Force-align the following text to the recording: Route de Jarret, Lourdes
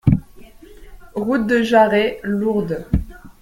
Route 1.13 1.45
de 1.45 1.61
Jarret, 1.61 2.19
Lourdes 2.23 2.87